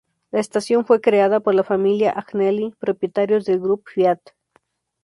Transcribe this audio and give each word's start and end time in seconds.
La 0.31 0.39
estación 0.39 0.83
fue 0.83 0.99
creada 0.99 1.41
por 1.41 1.53
la 1.53 1.61
familia 1.63 2.09
Agnelli, 2.09 2.73
propietarios 2.79 3.45
del 3.45 3.59
Grupo 3.59 3.83
Fiat. 3.93 4.19